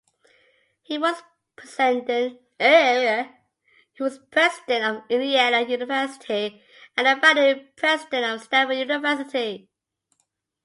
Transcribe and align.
He 0.81 0.97
was 0.97 1.21
president 1.55 2.39
of 2.59 2.61
Indiana 5.11 5.61
University 5.61 6.63
and 6.97 7.05
the 7.05 7.21
founding 7.21 7.67
president 7.75 8.25
of 8.33 8.41
Stanford 8.41 8.77
University. 8.77 9.69